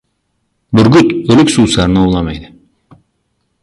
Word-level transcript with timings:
•Burgut 0.79 1.13
o‘lik 1.35 1.53
suvsarni 1.59 2.05
ovlamaydi. 2.07 2.55